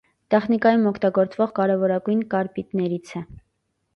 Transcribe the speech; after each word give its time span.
Տեխնիկայում 0.33 0.85
օգտագործվող 0.91 1.51
կարևորագույն 1.59 2.23
կարբիդներից 2.33 3.13
է։ 3.21 3.25